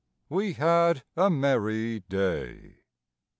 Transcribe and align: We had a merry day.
We 0.29 0.53
had 0.53 1.03
a 1.15 1.29
merry 1.29 1.99
day. 1.99 2.77